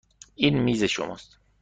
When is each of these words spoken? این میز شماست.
این 0.35 0.59
میز 0.59 0.83
شماست. 0.83 1.37